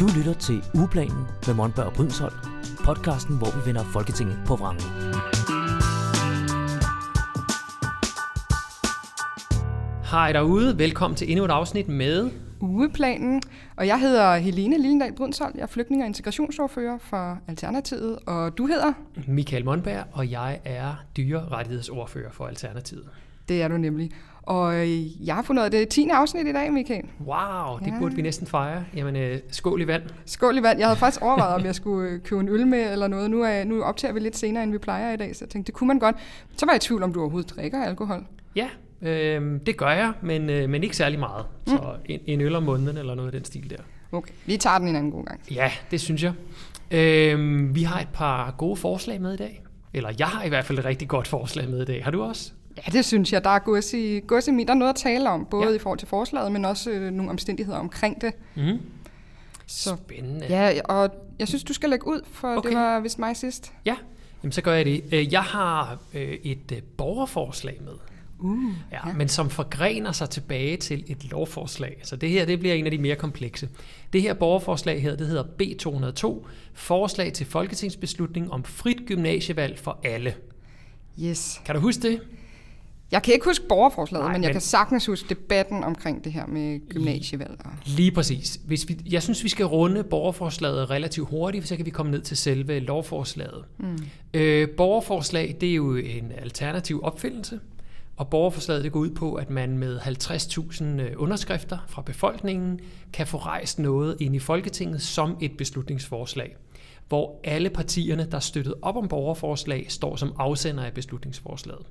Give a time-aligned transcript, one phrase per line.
[0.00, 2.34] Du lytter til Ugeplanen med Monberg og Brydensholt,
[2.84, 4.82] podcasten, hvor vi vender Folketinget på vrangen.
[10.10, 12.30] Hej derude, velkommen til endnu et afsnit med...
[12.60, 13.42] Ugeplanen.
[13.76, 15.54] Og jeg hedder Helene Lillendal Brydensholt.
[15.54, 18.18] Jeg er flygtning- og integrationsordfører for Alternativet.
[18.26, 18.92] Og du hedder?
[19.26, 23.08] Michael Monberg, og jeg er dyrerettighedsordfører for Alternativet.
[23.48, 24.10] Det er du nemlig.
[24.48, 26.08] Og øh, jeg har fundet af det 10.
[26.08, 27.04] afsnit i dag, Michael.
[27.26, 27.98] Wow, det Ja.
[27.98, 28.84] burde vi næsten fejre.
[28.96, 30.02] Jamen, øh, skål i vand.
[30.26, 30.78] Skål i vand.
[30.78, 33.30] Jeg havde faktisk overvejet, om jeg skulle øh, købe en øl med eller noget.
[33.30, 35.66] Nu, er, nu optager vi lidt senere, end vi plejer i dag, så jeg tænkte,
[35.66, 36.16] det kunne man godt.
[36.56, 38.24] Så var jeg i tvivl, om du overhovedet drikker alkohol.
[38.56, 38.68] Ja,
[39.02, 41.46] øh, det gør jeg, men, øh, men ikke særlig meget.
[41.66, 41.82] Så Mm.
[42.08, 43.76] en, en øl om måneden eller noget af den stil der.
[44.12, 45.40] Okay, vi tager den en anden god gang.
[45.50, 46.32] Ja, det synes jeg.
[46.90, 49.62] Øh, vi har et par gode forslag med i dag.
[49.94, 52.04] Eller jeg har i hvert fald et rigtig godt forslag med i dag.
[52.04, 52.52] Har du også?
[52.86, 53.44] Ja, det synes jeg.
[53.44, 54.66] Der er gods i, gods i min.
[54.66, 55.74] Der er noget at tale om, både Ja.
[55.74, 58.32] i forhold til forslaget, men også øh, nogle omstændigheder omkring det.
[58.56, 58.78] Mm.
[59.66, 60.46] Så, Spændende.
[60.48, 62.68] ja, og jeg synes, du skal lægge ud, for okay.
[62.68, 63.72] Det var vist mig sidst.
[63.84, 63.96] Ja,
[64.42, 65.04] jamen så gør jeg det.
[65.12, 67.92] Øh, Jeg har øh, et øh, borgerforslag med.
[68.40, 69.14] Uh, Ja, ja.
[69.14, 72.00] Men som forgrener sig tilbage til et lovforslag.
[72.02, 73.68] Så det her det bliver en af de mere komplekse.
[74.12, 75.44] Det her borgerforslag her, det hedder
[76.42, 80.34] B202, forslag til folketingsbeslutning om frit gymnasievalg for alle.
[81.22, 81.60] Yes.
[81.64, 82.20] Kan du huske det?
[83.12, 86.32] Jeg kan ikke huske borgerforslaget, Nej, men jeg men- kan sagtens huske debatten omkring det
[86.32, 87.56] her med gymnasievalg.
[87.64, 87.70] Og...
[87.86, 88.60] Lige præcis.
[88.64, 92.12] Hvis vi, jeg synes, vi skal runde borgerforslaget relativt hurtigt, for så kan vi komme
[92.12, 93.64] ned til selve lovforslaget.
[93.78, 93.98] Mm.
[94.34, 97.60] Øh, borgerforslag, det er jo en alternativ opfindelse,
[98.16, 102.80] og borgerforslaget det går ud på, at man med 50.000 underskrifter fra befolkningen
[103.12, 106.56] kan få rejst noget ind i Folketinget som et beslutningsforslag,
[107.08, 111.86] hvor alle partierne, der støttede op om borgerforslag, står som afsender af beslutningsforslaget.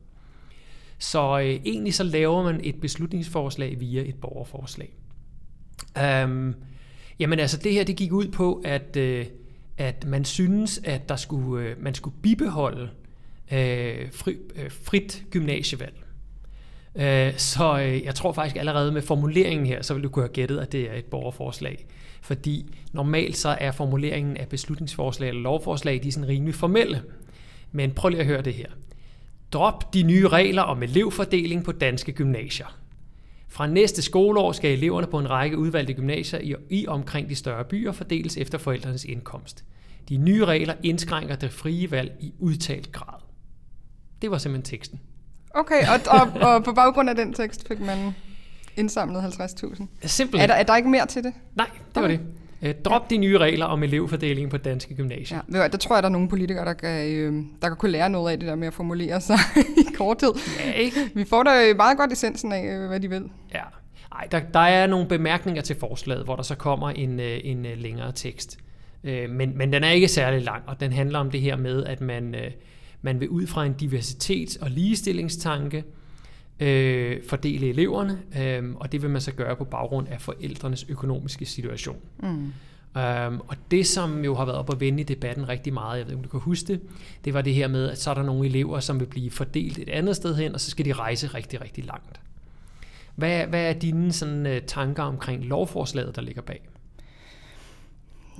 [0.97, 4.93] Så øh, egentlig så laver man et beslutningsforslag via et borgerforslag.
[6.23, 6.55] Um,
[7.19, 9.25] jamen altså, det her det gik ud på, at, øh,
[9.77, 12.89] at man synes, at der skulle, øh, man skulle bibeholde
[13.51, 16.03] øh, fri, øh, frit gymnasievalg.
[16.95, 20.33] Øh, så øh, jeg tror faktisk allerede med formuleringen her, så vil du kunne have
[20.33, 21.85] gættet, at det er et borgerforslag.
[22.21, 27.01] Fordi normalt så er formuleringen af beslutningsforslag eller lovforslag, de er sådan rimelig formelle.
[27.71, 28.67] Men prøv lige at høre det her.
[29.53, 32.77] Drop de nye regler om elevfordeling på danske gymnasier.
[33.47, 37.63] Fra næste skoleår skal eleverne på en række udvalgte gymnasier i, i omkring de større
[37.63, 39.63] byer fordeles efter forældrenes indkomst.
[40.09, 43.19] De nye regler indskrænker det frie valg i udtalt grad.
[44.21, 44.99] Det var simpelthen teksten.
[45.53, 48.11] Okay, og, og, og på baggrund af den tekst fik man
[48.77, 49.83] indsamlet 50.000.
[50.01, 50.49] Er Simpelthen.
[50.49, 51.33] der, er der ikke mere til det?
[51.55, 52.11] Nej, det var Okay.
[52.17, 52.25] det.
[52.61, 55.39] Øh, Drop de nye regler om elevfordeling på danske gymnasier.
[55.53, 58.09] Ja, der tror jeg, der er nogle politikere, der kan, øh, der kan kunne lære
[58.09, 59.37] noget af det der med at formulere sig
[59.77, 60.33] i korthed.
[60.65, 60.97] Ja, ikke?
[61.15, 63.23] Vi får da meget godt essensen af, øh, hvad de vil.
[63.53, 63.61] Ja.
[64.11, 67.65] Ej, der, der er nogle bemærkninger til forslaget, hvor der så kommer en, øh, en
[67.65, 68.57] øh, længere tekst.
[69.03, 71.83] Øh, Men, men den er ikke særlig lang, og den handler om det her med,
[71.85, 72.51] at man, øh,
[73.01, 75.83] man vil ud fra en diversitets- og ligestillingstanke
[76.59, 81.45] øh, fordele eleverne, øh, og det vil man så gøre på baggrund af forældrenes økonomiske
[81.45, 81.97] situation.
[82.19, 82.53] Mm.
[82.95, 86.05] Um, og det, som jo har været op og vende i debatten rigtig meget, jeg
[86.05, 86.81] ved ikke, om du kan huske det,
[87.25, 89.77] det var det her med, at så er der nogle elever, som vil blive fordelt
[89.77, 92.19] et andet sted hen, og så skal de rejse rigtig, rigtig langt.
[93.15, 96.61] Hvad, hvad er dine sådan, uh, tanker omkring lovforslaget, der ligger bag?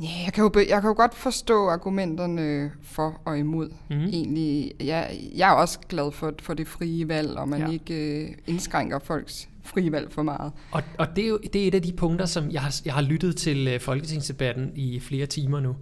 [0.02, 3.70] Ja, jeg kan, jo, jeg kan jo godt forstå argumenterne for og imod.
[3.90, 4.00] Mhm.
[4.00, 4.06] Mm.
[4.06, 7.70] Egentlig, jeg, jeg er også glad for, for det frie valg, og man Ja.
[7.72, 10.52] ikke øh, indskrænker folks frie valg for meget.
[10.72, 12.94] Og, og det, er jo, det er et af de punkter, som jeg har, jeg
[12.94, 15.76] har lyttet til uh, Folketingsdebatten i flere timer nu.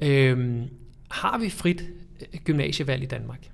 [0.00, 0.62] Øhm,
[1.10, 1.80] har vi frit
[2.20, 3.50] øh, gymnasievalg i Danmark?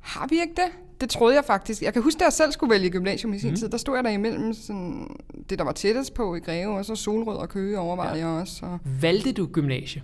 [0.00, 0.72] Har vi ikke det?
[1.00, 1.82] Det troede jeg faktisk.
[1.82, 3.56] Jeg kan huske, da jeg selv skulle vælge gymnasium i sin mm.
[3.56, 5.16] tid, der stod jeg der imellem sådan,
[5.50, 8.28] det, der var tættest på i Greve, og så Solrød og Køge overvejede Ja.
[8.28, 8.66] jeg også.
[8.66, 10.02] Og Valgte du gymnasie?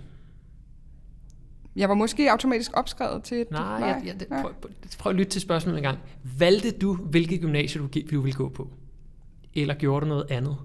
[1.75, 3.51] jeg var måske automatisk opskrevet til et...
[3.51, 4.41] Nej, jeg, jeg, nej.
[4.41, 4.51] prøv,
[4.99, 5.97] prøv, at lytte til spørgsmålet en gang.
[6.37, 8.69] Valgte du, hvilket gymnasie du, du ville gå på?
[9.53, 10.57] Eller gjorde du noget andet?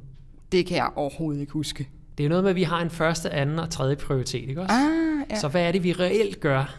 [0.52, 1.88] Det kan jeg overhovedet ikke huske.
[2.19, 4.60] Det er jo noget med, at vi har en første, anden og tredje prioritet, ikke
[4.60, 4.75] også?
[4.75, 5.38] Ah, ja.
[5.38, 6.76] Så hvad er det, vi reelt gør?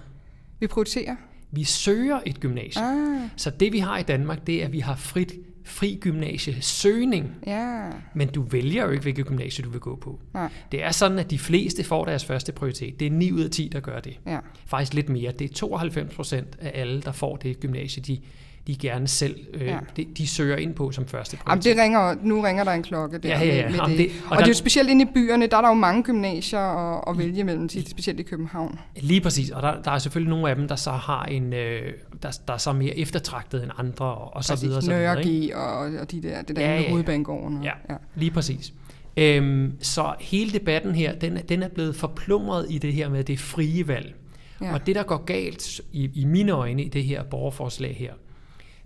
[0.59, 1.15] Vi prioriterer.
[1.51, 2.81] Vi søger et gymnasie.
[2.83, 5.33] Ah, Så det, vi har i Danmark, det er, at vi har frit,
[5.65, 7.31] fri gymnasiesøgning.
[7.47, 7.89] ja.
[8.15, 10.19] Men du vælger jo ikke, hvilket gymnasie du vil gå på.
[10.33, 12.99] Nej, Det er sådan, at de fleste får deres første prioritet.
[12.99, 14.19] Det er 9 ud af 10, der gør det.
[14.27, 14.39] ja.
[14.65, 15.31] Faktisk lidt mere.
[15.31, 18.19] Det er 92 procent af alle, der får det gymnasie, de,
[18.67, 19.77] de gerne selv øh, ja.
[19.97, 21.75] De, de søger ind på som første Jamen, prioritet.
[21.75, 23.61] det ringer, nu ringer der en klokke der Ja, ja, ja.
[23.63, 24.07] med, med Jamen, det.
[24.07, 25.73] og Og, og der- det er jo specielt inde i byerne, der er der jo
[25.73, 28.79] mange gymnasier at, at vælge mellem, tit, specielt i København.
[28.95, 31.81] Lige præcis, og der, der er selvfølgelig nogle af dem, der så har en, øh,
[32.23, 34.81] der, der er så mere eftertragtet end andre, og, og så Præcis, videre.
[34.81, 35.57] Så videre ikke?
[35.57, 36.89] Og, og de der, det der Ja, med ja.
[36.89, 37.57] hovedbanegården.
[37.57, 37.71] Og, Ja.
[37.89, 37.95] ja.
[38.15, 38.73] Lige præcis.
[39.17, 43.39] Øhm, så hele debatten her, den, den er blevet forplumret i det her med det
[43.39, 44.15] frie valg.
[44.61, 44.73] Ja.
[44.73, 48.13] Og det, der går galt i, i mine øjne i det her borgerforslag her,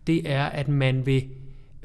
[0.08, 1.24] det er, at man vil,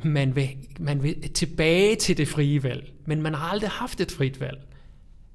[0.04, 2.92] man, vil, man vil tilbage til det frie valg.
[3.06, 4.58] Men man har aldrig haft et frit valg,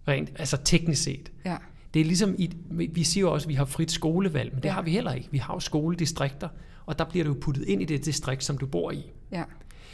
[0.07, 1.31] rent, altså teknisk set.
[1.45, 1.57] Ja.
[1.93, 2.49] Det er ligesom, i,
[2.91, 4.73] vi siger jo også, at vi har frit skolevalg, men det Ja.
[4.73, 5.27] har vi heller ikke.
[5.31, 6.49] Vi har jo skoledistrikter,
[6.85, 9.03] og der bliver du puttet ind i det distrikt, som du bor i.
[9.31, 9.43] Ja.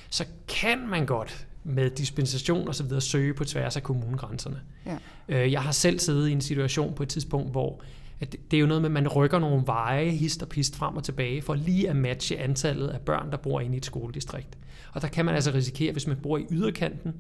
[0.09, 4.61] Så kan man godt med dispensation og så videre søge på tværs af kommunegrænserne.
[4.85, 4.97] Ja.
[5.29, 7.81] Øh, Jeg har selv siddet i en situation på et tidspunkt, hvor
[8.21, 10.75] at det det er jo noget med, at man rykker nogle veje, hist og pist
[10.75, 13.85] frem og tilbage, for lige at matche antallet af børn, der bor inde i et
[13.85, 14.57] skoledistrikt.
[14.94, 17.13] Og der kan man altså risikere, hvis man bor i yderkanten,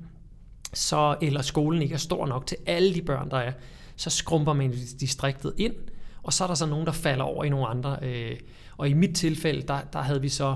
[0.73, 3.51] så, eller skolen ikke er stor nok til alle de børn, der er,
[3.95, 5.73] så skrumper man distriktet ind,
[6.23, 7.97] og så er der så nogen, der falder over i nogle andre.
[8.01, 8.35] øh,
[8.77, 10.55] Og i mit tilfælde, der, der havde vi så,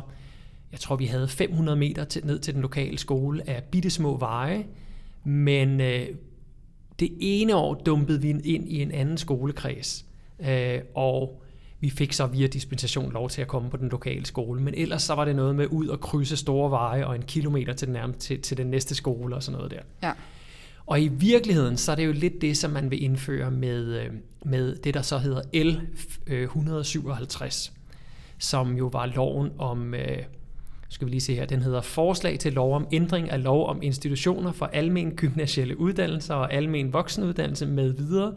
[0.71, 4.65] jeg tror vi havde 500 meter til, ned til den lokale skole af bittesmå veje,
[5.23, 6.07] men øh,
[6.99, 10.05] det ene år dumpede vi ind i en anden skolekreds,
[10.39, 11.41] øh, og
[11.79, 15.03] vi fik så via dispensation lov til at komme på den lokale skole, men ellers
[15.03, 17.93] så var det noget med ud og krydse store veje og en kilometer til den,
[17.93, 20.07] nærmeste, til, til den næste skole og sådan noget der.
[20.07, 20.11] Ja.
[20.85, 24.09] Og i virkeligheden, så er det jo lidt det, som man vil indføre med, øh,
[24.45, 25.79] med det, der så hedder L
[26.27, 27.73] øh, 157,
[28.39, 30.17] som jo var loven om, øh,
[30.89, 33.81] skal vi lige se her, den hedder Forslag til lov om ændring af lov om
[33.81, 38.33] institutioner for almen gymnasielle uddannelser og almen voksenuddannelse med videre,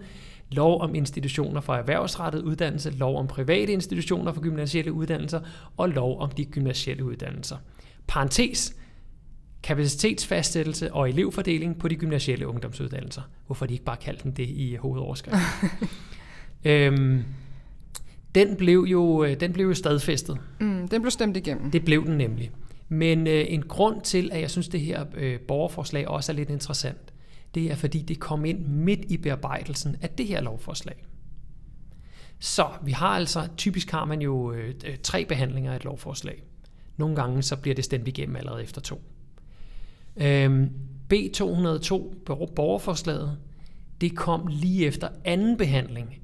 [0.51, 5.41] lov om institutioner for erhvervsrettet uddannelse, lov om private institutioner for gymnasielle uddannelser
[5.77, 7.57] og lov om de gymnasielle uddannelser.
[8.07, 8.77] Parentes,
[9.63, 13.23] kapacitetsfastsættelse og elevfordeling på de gymnasielle ungdomsuddannelser.
[13.47, 15.41] Hvorfor de ikke bare kaldte den det i hovedoverskriften?
[16.71, 17.25] øhm,
[18.35, 20.39] den blev jo øh, den blev jo stadfæstet.
[20.61, 21.71] Mm, den blev stemt igennem.
[21.71, 22.51] Det blev den nemlig.
[22.89, 26.51] Men øh, en grund til, at jeg synes, det her øh, borgerforslag også er lidt
[26.51, 27.13] interessant,
[27.59, 31.05] det er, fordi det kom ind midt i bearbejdelsen af det her lovforslag.
[32.39, 36.43] Så vi har altså, typisk har man jo øh, øh, tre behandlinger af et lovforslag.
[36.97, 39.03] Nogle gange så bliver det stemt igennem allerede efter to.
[40.17, 40.71] Øhm,
[41.15, 43.39] B202, bor- borgerforslaget,
[44.01, 46.21] det kom lige efter anden behandling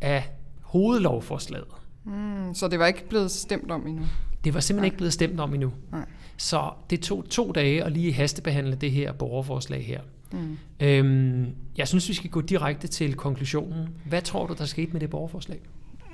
[0.00, 0.30] af
[0.60, 1.68] hovedlovforslaget.
[2.04, 4.04] Mm, så det var ikke blevet stemt om endnu.
[4.44, 5.72] Det var simpelthen ikke blevet stemt om endnu.
[5.92, 6.06] Nej.
[6.36, 10.00] Så det tog to dage at lige hastebehandle det her borgerforslag her.
[10.36, 10.86] Mm.
[10.86, 11.46] Øhm,
[11.76, 13.88] jeg synes, vi skal gå direkte til konklusionen.
[14.04, 15.60] Hvad tror du, der skete med det borgerforslag?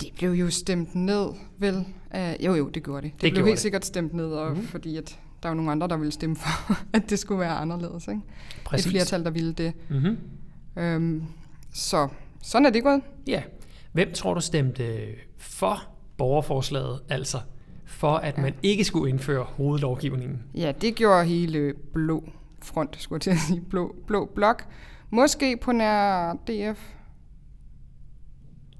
[0.01, 1.27] Det blev jo stemt ned,
[1.57, 1.85] vel?
[2.11, 3.11] Af, jo, jo, det gjorde det.
[3.11, 3.61] Det, blev gjorde helt det.
[3.61, 4.63] sikkert stemt ned, og mm.
[4.63, 8.07] fordi at der var nogle andre, der ville stemme for, at det skulle være anderledes.
[8.07, 8.21] Ikke?
[8.73, 9.73] Et flertal, der ville det.
[9.89, 10.17] Mm-hmm.
[10.77, 11.23] Øhm,
[11.73, 12.07] så
[12.43, 13.01] sådan er det gået.
[13.27, 13.41] Ja.
[13.91, 15.05] Hvem tror du stemte
[15.37, 15.83] for
[16.17, 17.37] borgerforslaget, altså
[17.85, 20.43] for at man ikke skulle indføre hovedlovgivningen?
[20.55, 22.29] Ja, det gjorde hele blå
[22.63, 24.65] front, skulle jeg til at sige, blå, blå blok.
[25.09, 26.79] Måske på nær DF.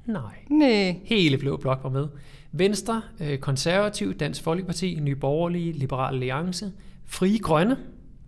[0.06, 0.22] Nej.
[0.50, 1.00] Nej.
[1.04, 2.08] Hele Blå Blok var med.
[2.52, 6.72] Venstre, øh, Konservativ, Dansk Folkeparti, Nye Borgerlige, Liberal Alliance,
[7.06, 7.78] Frie Grønne,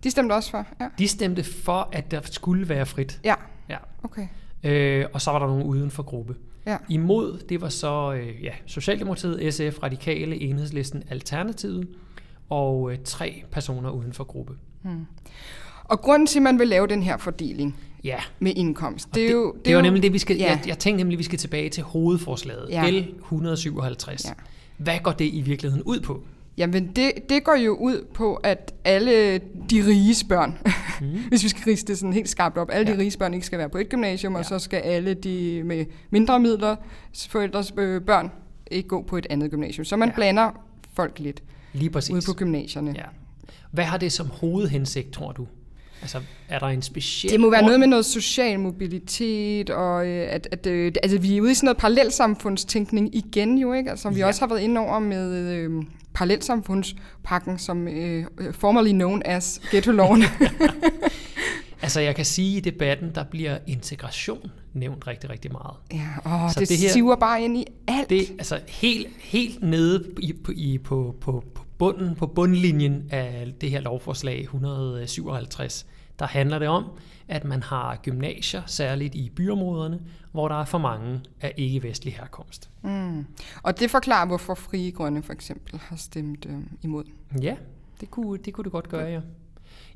[0.04, 0.66] De stemte også for.
[0.80, 0.88] Ja.
[0.98, 3.20] de stemte for, at der skulle være frit.
[3.24, 3.34] Ja.
[3.68, 3.76] Ja.
[4.02, 4.26] Okay.
[4.64, 6.36] Øh, og så var der nogen uden for gruppe.
[6.66, 6.76] Ja.
[6.88, 11.88] Imod, det var så øh, ja, Socialdemokratiet, SF, Radikale, Enhedslisten, Alternativet
[12.48, 14.52] og øh, tre personer uden for gruppe.
[15.84, 19.26] Og grunden til, at man vil lave den her fordeling Ja, med indkomst, det, det
[19.26, 19.52] er jo...
[19.52, 20.36] det, det var jo- nemlig det, vi skal...
[20.36, 20.50] Ja.
[20.50, 22.68] Jeg, jeg tænkte nemlig, at vi skal tilbage til hovedforslaget.
[22.70, 22.90] Ja.
[22.90, 24.24] L 157.
[24.24, 24.30] Ja.
[24.78, 26.22] Hvad går det i virkeligheden ud på?
[26.58, 29.38] Jamen, det, det går jo ud på, at alle
[29.70, 30.58] de riges børn,
[31.00, 31.06] mm.
[31.28, 32.94] hvis vi skal riste det sådan helt skarpt op, alle ja.
[32.94, 34.38] De riges børn ikke skal være på et gymnasium, ja.
[34.38, 36.76] og så skal alle de med mindre midler,
[37.28, 38.30] forældres øh, børn,
[38.70, 39.84] ikke gå på et andet gymnasium.
[39.84, 40.12] Så man ja.
[40.12, 40.14] Ja.
[40.14, 40.50] blander
[40.94, 42.10] folk lidt Lige præcis.
[42.10, 42.94] ude på gymnasierne.
[42.96, 43.02] Ja.
[43.72, 45.46] Hvad har det som hovedhensigt, tror du?
[46.02, 47.32] Altså, er der en speciel...
[47.32, 51.36] Det må være noget med noget social mobilitet, og øh, at, at øh, altså, vi
[51.36, 53.90] er ude i sådan noget parallelsamfundstænkning igen jo, ikke?
[53.90, 54.26] Altså, som vi Ja.
[54.26, 55.70] også har været inde over med øh,
[56.14, 60.22] parallelsamfundspakken, som øh, øh, formerly known as ghetto-loven.
[61.82, 65.74] Altså, jeg kan sige, i debatten, der bliver integration nævnt rigtig, rigtig meget.
[65.92, 66.08] ja,
[66.44, 68.10] åh, Så det, det det her- siver bare ind i alt.
[68.10, 73.54] Det altså helt, helt nede i, på, i, på, på, på bunden, på bundlinjen af
[73.60, 75.86] det her lovforslag 157,
[76.18, 76.84] der handler det om,
[77.28, 80.00] at man har gymnasier, særligt i byområderne,
[80.32, 82.70] hvor der er for mange af ikke-vestlig herkomst.
[82.82, 83.26] Mm.
[83.62, 87.04] Og det forklarer, hvorfor Frie Grønne for eksempel har stemt øh, imod.
[87.42, 87.56] Ja,
[88.00, 89.20] det kunne, det kunne det godt gøre, ja.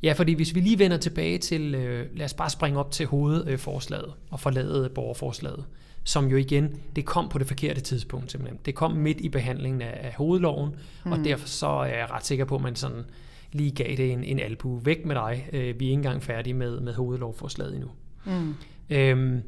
[0.02, 3.06] Ja, fordi hvis vi lige vender tilbage til, øh, lad os bare springe op til
[3.06, 5.64] hovedforslaget og forlade borgerforslaget,
[6.04, 8.60] som jo igen, det kom på det forkerte tidspunkt simpelthen.
[8.64, 10.70] Det kom midt i behandlingen af, af hovedloven,
[11.04, 11.12] mm.
[11.12, 13.04] og derfor så er jeg ret sikker på, at man sådan
[13.52, 14.78] lige gav det en, en albu.
[14.78, 15.48] Væk med dig.
[15.52, 17.90] Øh, vi er ikke engang færdige med, med hovedlovforslaget endnu.
[18.24, 18.54] Mm.
[18.90, 19.42] Øhm,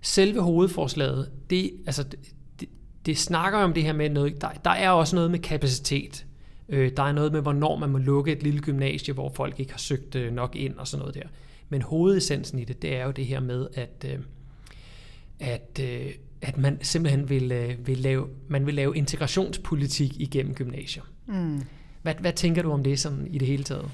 [0.00, 2.04] selve hovedforslaget, det, altså,
[2.60, 2.68] det,
[3.06, 6.26] det, snakker om det her med noget, der, der er også noget med kapacitet.
[6.68, 9.72] Øh, der er noget med, hvornår man må lukke et lille gymnasie, hvor folk ikke
[9.72, 11.28] har søgt øh, nok ind og sådan noget der.
[11.68, 14.18] Men hovedessensen i det, det er jo det her med, at, øh,
[15.42, 21.02] at, øh, at man simpelthen vil, øh, vil, lave, man vil lave integrationspolitik igennem gymnasier.
[21.26, 21.62] Mm.
[22.02, 23.90] Hvad, hvad tænker du om det sådan i det hele taget?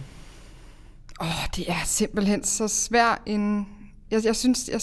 [1.21, 3.69] Åh, oh, det er simpelthen så svært en...
[4.11, 4.81] Jeg, jeg synes, jeg,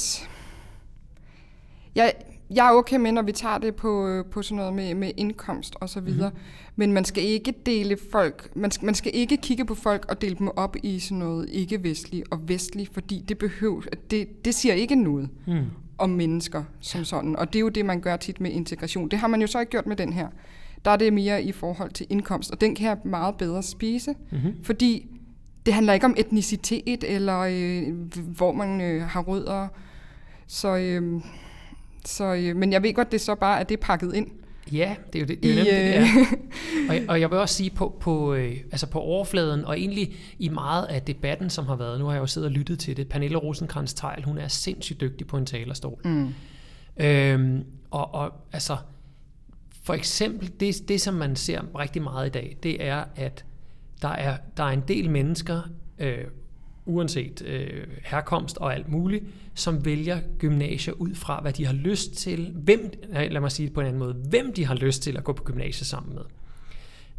[1.95, 2.13] jeg,
[2.50, 5.75] jeg er okay med, når vi tager det på, på sådan noget med, med indkomst
[5.81, 6.29] og så videre.
[6.29, 6.43] Mm-hmm.
[6.75, 10.22] Men man skal ikke dele folk, man skal, man skal ikke kigge på folk og
[10.22, 13.81] dele dem op i sådan noget ikke-vestlig og vestlig, fordi det behøver,
[14.12, 15.65] det, det siger ikke noget Hmm.
[15.97, 17.35] Om mennesker som sådan.
[17.35, 19.09] Og det er jo det, man gør tit med integration.
[19.09, 20.27] Det har man jo så ikke gjort med den her.
[20.85, 24.15] Der er det mere i forhold til indkomst, og den kan jeg meget bedre spise,
[24.31, 24.53] Mm-hmm.
[24.63, 25.07] fordi
[25.65, 27.83] det handler ikke om etnicitet, eller øh,
[28.37, 29.67] hvor man øh, har rødder.
[30.47, 31.21] Så, øh,
[32.05, 34.27] så, øh, men jeg ved godt, det så bare, at det er pakket ind.
[34.71, 36.34] Ja, det er jo det, det, er jo I, nemt, det, det er.
[36.89, 40.49] Og, og jeg vil også sige på, på, øh, altså på overfladen, og egentlig i
[40.49, 43.07] meget af debatten, som har været, nu har jeg jo siddet og lyttet til det,
[43.07, 46.01] Pernille rosenkrantz teil hun er sindssygt dygtig på en talerstol.
[46.05, 46.33] mm,
[46.97, 48.77] Øhm, og, og altså,
[49.83, 53.45] for eksempel, det, det som man ser rigtig meget i dag, det er, at
[54.01, 55.61] der er, der er en del mennesker,
[55.99, 56.17] øh,
[56.85, 62.13] uanset øh, herkomst og alt muligt, som vælger gymnasier ud fra, hvad de har lyst
[62.13, 65.17] til, hvem, lad mig sige det på en anden måde, hvem de har lyst til
[65.17, 66.23] at gå på gymnasiet sammen med.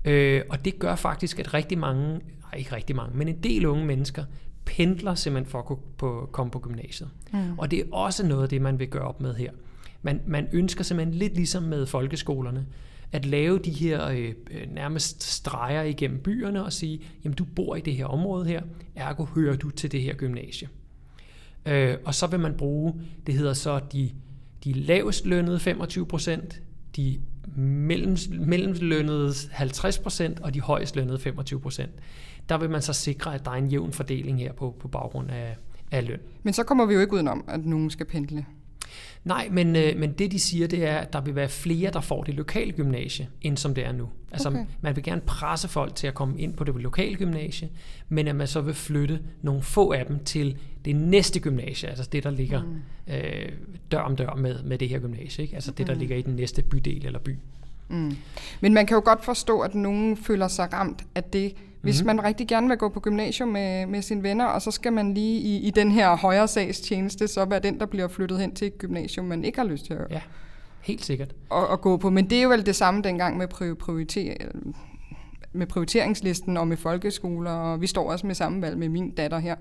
[0.07, 3.67] Øh, og det gør faktisk, at rigtig mange, nej ikke rigtig mange, men en del
[3.67, 4.25] unge mennesker
[4.65, 7.11] pendler simpelthen for at kunne på, komme på gymnasiet.
[7.33, 9.51] mm, Og det er også noget af det, man vil gøre op med her.
[10.03, 12.67] Man, man ønsker simpelthen lidt ligesom med folkeskolerne,
[13.13, 17.77] at lave de her øh, øh, nærmest streger igennem byerne og sige, jamen du bor
[17.77, 18.63] i det her område her,
[18.95, 20.69] ergo hører du til det her gymnasie.
[21.67, 22.95] Øh, og så vil man bruge,
[23.27, 24.11] det hedder så de,
[24.65, 26.61] de lavest lønnede 25 procent,
[26.97, 27.21] de
[27.57, 31.87] mellem, mellemlønnede 50% og de højest lønnede 25%.
[32.49, 35.31] Der vil man så sikre, at der er en jævn fordeling her på, på baggrund
[35.31, 35.57] af,
[35.91, 36.21] af løn.
[36.43, 38.47] men så kommer vi jo ikke udenom, at nogen skal pendle.
[39.27, 42.01] Nej, men, øh, men det de siger, det er, at der vil være flere, der
[42.01, 44.09] får det lokale gymnasie, end som det er nu.
[44.33, 44.65] Altså, Okay.
[44.81, 47.69] man vil gerne presse folk til at komme ind på det lokale gymnasie,
[48.09, 52.09] men at man så vil flytte nogle få af dem til det næste gymnasie, altså
[52.13, 53.15] det, der ligger mm.
[53.15, 53.53] øh,
[53.91, 55.43] dør om dør med, med det her gymnasie.
[55.45, 55.55] Ikke?
[55.55, 55.99] Altså det, der Mm.
[56.01, 57.37] ligger i den næste bydel eller by.
[57.89, 58.13] Mm.
[58.61, 62.07] Men man kan jo godt forstå, at nogen føler sig ramt af det, hvis Mhm.
[62.07, 65.15] man rigtig gerne vil gå på gymnasium med, med sine venner, og så skal man
[65.15, 68.55] lige i, i den her højere sags tjeneste, så være den, der bliver flyttet hen
[68.55, 70.21] til et gymnasium, man ikke har lyst til at, Ja.
[70.83, 71.35] Helt sikkert.
[71.53, 72.11] at, at gå på.
[72.11, 74.35] Men det er jo vel det samme dengang med, prior- prioriter,
[75.53, 79.39] med prioriteringslisten og med folkeskoler, og vi står også med samme valg med min datter
[79.39, 79.57] her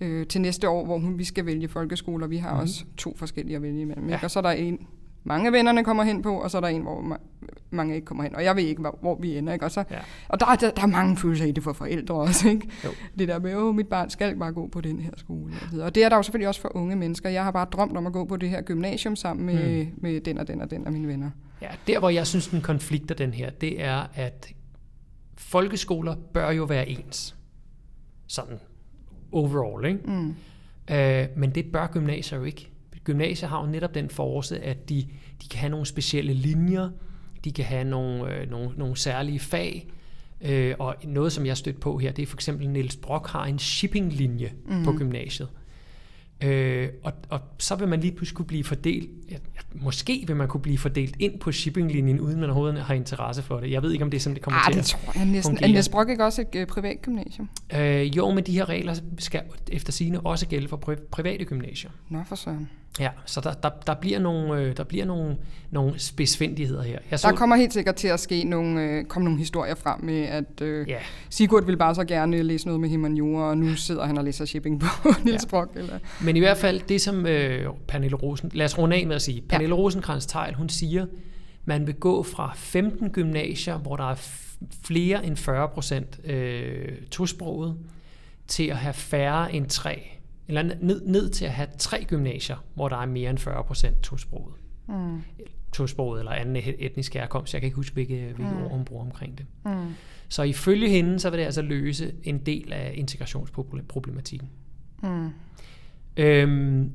[0.00, 2.26] øh, til næste år, hvor hun, vi skal vælge folkeskoler.
[2.26, 2.62] Vi har mm-hmm.
[2.62, 4.08] også to forskellige at vælge imellem.
[4.08, 4.12] Ja.
[4.14, 4.20] Ja.
[4.22, 4.86] Og så er der en,
[5.24, 8.04] mange af vennerne kommer hen på, og så er der en, hvor ma- mange ikke
[8.04, 8.36] kommer hen.
[8.36, 9.52] Og jeg ved ikke, hvor, hvor vi ender.
[9.52, 9.64] Ikke?
[9.64, 9.98] Og, så, Ja.
[10.28, 12.48] og der, er- der, der er mange følelser i det for forældre også.
[12.48, 12.68] Ikke?
[12.84, 12.90] Jo.
[13.18, 15.52] Det der med, at mit barn skal bare gå på den her skole.
[15.72, 17.28] Og, og det er der jo selvfølgelig også for unge mennesker.
[17.28, 19.92] Jeg har bare drømt om at gå på det her gymnasium sammen med, mm.
[19.96, 21.30] med den og den og den af mine venner.
[21.62, 24.52] Ja, der hvor jeg synes, den konflikter den her, det er, at
[25.38, 27.36] folkeskoler bør jo være ens.
[28.26, 28.58] Sådan
[29.32, 30.00] overall, ikke?
[30.06, 30.34] Mm.
[30.94, 32.69] Øh, men det bør gymnasier jo ikke.
[33.04, 35.06] Gymnasier har jo netop den force, at de,
[35.42, 36.88] de kan have nogle specielle linjer,
[37.44, 39.86] de kan have nogle, øh, nogle, nogle særlige fag,
[40.40, 43.44] øh, og noget, som jeg stødt på her, det er for eksempel, Niels Brock har
[43.44, 44.74] en shippinglinje mm.
[44.74, 44.84] Mhm.
[44.84, 45.48] på gymnasiet.
[46.44, 49.36] Øh, og, og så vil man lige pludselig kunne blive fordelt, ja,
[49.74, 53.60] måske vil man kunne blive fordelt ind på shippinglinjen, uden man overhovedet har interesse for
[53.60, 53.70] det.
[53.70, 55.26] Jeg ved ikke, om det er sådan, det kommer Ah, til det at tror jeg
[55.26, 55.58] næsten.
[55.60, 55.66] Er.
[55.68, 57.48] Niels Brock ikke også et øh, privat gymnasium?
[57.74, 61.90] Øh, jo, men de her regler skal efter sigende også gælde for pri- private gymnasier.
[62.08, 62.70] Nå for søren.
[62.98, 65.36] Ja, så der, der, der bliver nogle, øh, der bliver nogle,
[65.70, 66.98] nogle spidsfindigheder her.
[67.10, 70.04] Jeg så, Der kommer helt sikkert til at ske nogle, øh, komme nogle historier frem
[70.04, 70.98] med, at øh, Ja,
[71.30, 74.44] Sigurd ville bare så gerne læse noget med humaniora, og nu sidder han og læser
[74.44, 74.86] shipping på
[75.24, 75.48] Niels Ja.
[75.48, 75.70] Brock.
[75.74, 75.98] Eller?
[76.20, 78.50] men i hvert fald det, som øh, Pernille Rosen...
[78.54, 79.42] Lad os runde af med at sige.
[79.48, 79.80] Pernille ja.
[79.80, 81.06] rosenkrantz teil hun siger,
[81.64, 84.16] man vil gå fra 15 gymnasier, hvor der er
[84.84, 87.76] flere end 40 procent øh, tosproget,
[88.48, 90.19] til at have færre end tre.
[90.50, 94.02] Eller ned, ned til at have tre gymnasier, hvor der er mere end 40 procent
[94.02, 94.54] tosproget.
[94.88, 95.22] Mm.
[95.72, 97.52] tosproget eller anden etnisk herkomst.
[97.54, 98.62] Jeg kan ikke huske, hvilke, hvilke Mm.
[98.62, 99.46] ord hun bruger omkring det.
[99.64, 99.70] Mm.
[100.28, 104.48] Så ifølge hende, så vil det altså løse en del af integrationsproblematikken.
[105.02, 105.28] Mm.
[106.16, 106.92] Øhm,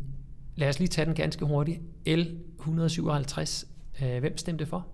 [0.56, 1.80] lad os lige tage den ganske hurtigt.
[2.08, 2.22] L
[2.60, 3.66] 157.
[4.04, 4.88] Øh, hvem stemte for?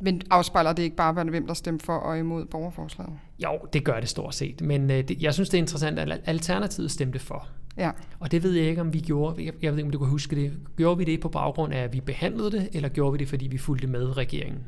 [0.00, 3.12] Men afspejler det ikke bare, hvem der stemte for og imod borgerforslaget?
[3.44, 6.20] Jo, det gør det stort set, men øh, det, jeg synes, det er interessant, at
[6.24, 7.48] Alternativet stemte for.
[7.76, 7.90] Ja.
[8.20, 9.44] Og det ved jeg ikke, om vi gjorde.
[9.44, 10.52] Jeg, jeg ved ikke, om du kan huske det.
[10.76, 13.46] Gjorde vi det på baggrund af, at vi behandlede det, eller gjorde vi det, fordi
[13.46, 14.64] vi fulgte med regeringen?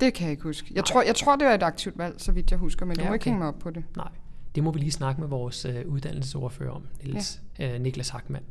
[0.00, 0.72] Det kan jeg ikke huske.
[0.74, 3.08] Jeg tror, jeg tror, det var et aktivt valg, så vidt jeg husker, men Ja,
[3.08, 3.30] må ikke okay.
[3.30, 3.84] hænge mig op på det.
[3.96, 4.08] Nej,
[4.54, 7.74] det må vi lige snakke med vores øh, uddannelsesordfører om, Niels, ja.
[7.74, 8.44] øh, Niklas Hackmann.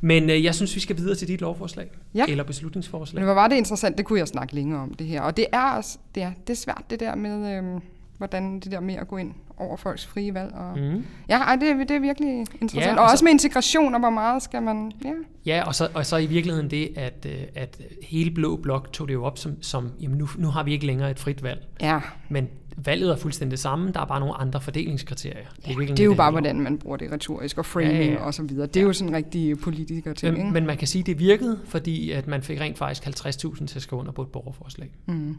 [0.00, 2.24] Men øh, jeg synes, vi skal videre til dit lovforslag, Ja.
[2.28, 3.20] eller beslutningsforslag.
[3.20, 5.22] Men hvor var det interessant, det kunne jeg snakke længere om det her.
[5.22, 7.80] Og det er, også, det er, det er svært det der med, øhm,
[8.18, 10.54] hvordan det der med at gå ind over folks frie valg.
[10.54, 11.04] Og, Mm.
[11.28, 12.74] Ja, ej, det, er- det er virkelig interessant.
[12.74, 14.92] Ja, Ja, og og så- også med integration, og hvor meget skal man...
[15.04, 15.10] Ja,
[15.46, 19.08] Ja, og så, og så i virkeligheden det, at, øh, at hele Blå Blok tog
[19.08, 21.66] det jo op som, som jamen nu, nu har vi ikke længere et frit valg.
[21.80, 22.00] ja.
[22.28, 25.46] Men valget er fuldstændig det samme, der er bare nogle andre fordelingskriterier.
[25.66, 28.04] Det er, det er jo bare, hvordan man bruger det retorisk og framing Ja, ja,
[28.04, 28.18] ja, ja.
[28.18, 28.24] ja.
[28.26, 28.66] og så videre.
[28.66, 31.18] Det er jo sådan en rigtig politiker ting, Men, men man kan sige, at det
[31.18, 34.90] virkede, fordi at man fik rent faktisk 50.000 til at skrive under på et borgerforslag.
[35.06, 35.36] Mm.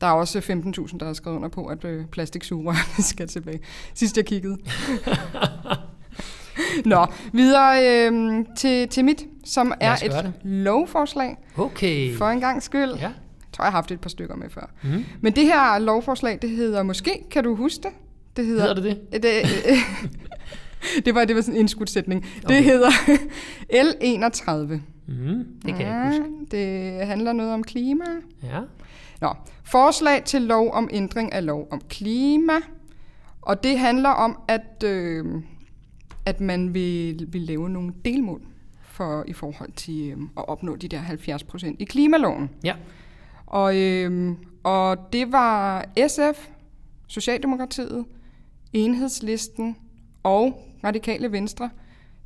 [0.00, 3.60] Der er også 15.000, der har skrevet under på, at øh, plastiksugerørene skal tilbage.
[3.94, 4.56] Sidst jeg kiggede.
[6.84, 10.32] Nå, videre øh, til, til mit, som er et det.
[10.44, 12.16] lovforslag Okay.
[12.16, 12.90] for en gang skyld.
[12.94, 13.00] Ja.
[13.00, 13.12] Jeg
[13.52, 14.70] tror, jeg har haft et par stykker med før.
[14.82, 15.04] Mm.
[15.20, 17.90] Men det her lovforslag, det hedder måske, kan du huske det?
[18.36, 19.22] Det Hedder det det?
[19.22, 19.42] det,
[21.04, 22.26] det var, det var sådan en indskudsætning.
[22.44, 22.56] Okay.
[22.56, 22.90] Det hedder
[23.72, 24.78] L31.
[25.08, 25.44] Mm.
[25.66, 26.34] Det kan jeg ikke huske.
[26.50, 28.04] Det handler noget om klima.
[28.42, 28.60] Ja.
[29.24, 32.52] Nå, forslag til lov om ændring af lov om klima.
[33.42, 35.42] Og det handler om, at, øh,
[36.26, 38.42] at man vil, vil lave nogle delmål
[38.82, 42.50] for i forhold til øh, at opnå de der 70 procent i klimaloven.
[42.64, 42.74] Ja.
[43.46, 46.48] Og, øh, og det var SF,
[47.06, 48.04] Socialdemokratiet,
[48.72, 49.76] Enhedslisten
[50.22, 51.70] og Radikale Venstre,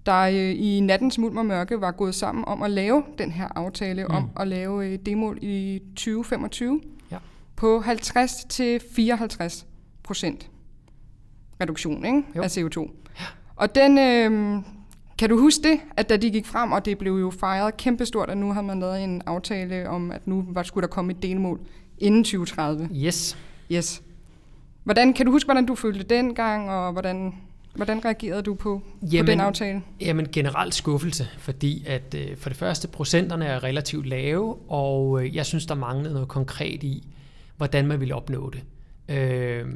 [0.09, 3.49] der øh, i nattens mulm og mørke var gået sammen om at lave den her
[3.57, 4.15] aftale mm.
[4.15, 7.17] om at lave øh, demål i 2025 Ja.
[7.57, 9.67] på 50 til 54
[10.03, 10.51] procent
[11.61, 12.23] reduktion ikke?
[12.37, 12.43] Jo.
[12.43, 12.91] af CO2.
[13.57, 14.63] Og den, øh,
[15.19, 18.31] kan du huske det, at da de gik frem, og det blev jo fejret kæmpestort,
[18.31, 21.23] at nu har man lavet en aftale om, at nu var, skulle der komme et
[21.23, 21.61] delmål
[21.99, 22.89] inden 2030.
[22.95, 23.39] Yes.
[23.73, 24.03] Yes.
[24.85, 27.35] Hvordan, kan du huske, hvordan du følte dengang, og hvordan,
[27.79, 29.83] hvordan reagerede du på, Jamen, på den aftale?
[30.01, 35.37] Jamen generelt skuffelse, fordi at øh, for det første procenterne er relativt lave, og øh,
[35.37, 37.09] jeg synes, der manglede noget konkret i,
[37.57, 38.65] hvordan man ville opnå det.
[39.17, 39.67] Øh,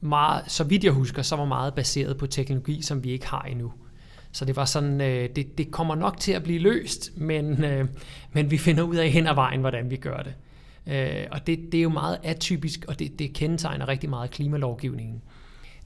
[0.00, 3.42] meget, så vidt jeg husker, så var meget baseret på teknologi, som vi ikke har
[3.42, 3.72] endnu.
[4.32, 7.88] Så det var sådan, øh, det, det kommer nok til at blive løst, men, øh,
[8.32, 10.34] men vi finder ud af hen ad vejen, hvordan vi gør det.
[10.86, 15.22] Øh, og det, det er jo meget atypisk, og det, det kendetegner rigtig meget klimalovgivningen.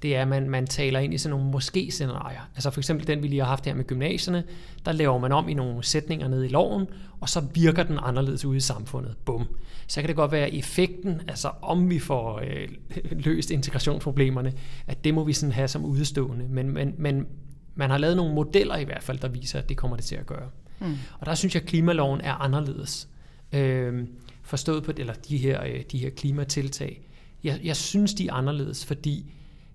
[0.04, 2.50] Det er, at man, man taler ind i sådan nogle måske-scenarier.
[2.54, 4.44] Altså for eksempel den, vi lige har haft her med gymnasierne,
[4.84, 6.86] der laver man om i nogle sætninger nede i loven,
[7.20, 9.16] og så virker den anderledes ude i samfundet.
[9.24, 9.46] Bum.
[9.86, 12.68] Så kan det godt være effekten, altså om vi får øh,
[13.26, 14.52] løst integrationsproblemerne,
[14.86, 16.46] at det må vi sådan have som udstående.
[16.48, 17.26] Men, men, men
[17.74, 20.16] man har lavet nogle modeller i hvert fald, der viser, at det kommer det til
[20.16, 20.50] at gøre.
[20.80, 20.94] Mm.
[21.18, 23.08] Og der synes jeg, at klimaloven er anderledes.
[23.52, 24.04] Øh,
[24.42, 27.00] forstået på, eller de her, øh, de her klimatiltag.
[27.44, 29.32] Jeg, jeg synes, de er anderledes, fordi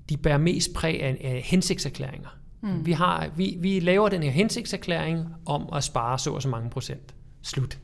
[0.09, 2.29] de bærer mest præg af, af hensigtserklæringer.
[2.61, 2.85] Mm.
[2.85, 6.69] Vi, har, vi, vi laver den her hensigtserklæring om at spare så og så mange
[6.69, 7.15] procent.
[7.41, 7.79] Slut.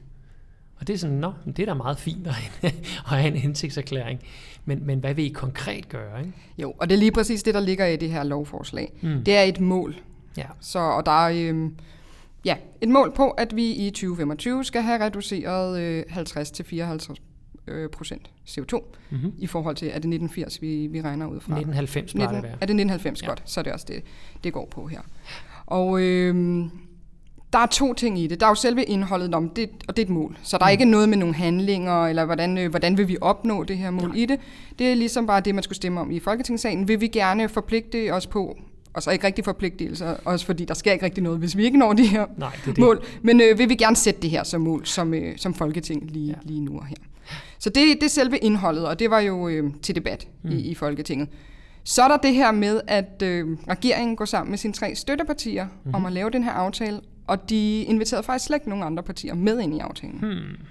[0.80, 2.34] Og det er sådan, nå, det er da meget fint at
[3.06, 4.20] have, en hensigtserklæring.
[4.66, 6.20] Men, men hvad vil I konkret gøre?
[6.20, 6.34] Ikke?
[6.58, 8.94] Jo, og det er lige præcis det, der ligger i det her lovforslag.
[9.02, 9.24] Mm.
[9.24, 9.96] Det er et mål.
[10.38, 10.46] Ja.
[10.62, 11.72] Så, og der er øh,
[12.46, 17.16] ja, et mål på, at vi i 2025 skal have reduceret øh, 50-54
[17.68, 19.34] øh, procent CO2 Mm-hmm.
[19.38, 21.54] i forhold til, er det 1980, vi, vi regner ud fra?
[21.54, 22.52] 1990 plejer det 19, at være.
[22.52, 23.22] er det 1990?
[23.22, 23.26] Ja.
[23.26, 23.30] Ja.
[23.32, 24.04] Godt, så er det også det,
[24.44, 25.00] det går på her.
[25.66, 26.36] Og øh,
[27.54, 28.40] der er to ting i det.
[28.40, 30.38] Der er jo selve indholdet om det, og det er et mål.
[30.44, 30.72] Så der er Mm.
[30.72, 34.08] ikke noget med nogle handlinger, eller hvordan, øh, hvordan vil vi opnå det her mål
[34.10, 34.18] Nej.
[34.18, 34.40] i det.
[34.80, 36.88] Det er ligesom bare det, man skulle stemme om i Folketingssalen.
[36.88, 38.58] Vil vi gerne forpligte os på,
[38.96, 41.78] og så ikke rigtig forpligtelser, også fordi der sker ikke rigtig noget, hvis vi ikke
[41.78, 42.78] når de her Nej, det det.
[42.78, 43.06] mål.
[43.22, 46.28] Men øh, vil vi gerne sætte det her som mål, som, øh, som Folketing lige,
[46.28, 46.34] Ja.
[46.44, 46.96] lige nu og her.
[47.60, 50.52] Så det, det er selve indholdet, og det var jo øh, til debat mm.
[50.52, 51.28] i, i Folketinget.
[51.84, 55.64] Så er der det her med, at øh, regeringen går sammen med sine tre støttepartier
[55.66, 55.72] Mhm.
[55.84, 55.96] mm-hmm.
[55.96, 59.36] om at lave den her aftale, og de inviterede faktisk slet ikke nogen andre partier
[59.36, 60.18] med ind i aftalen.
[60.20, 60.66] Hmm.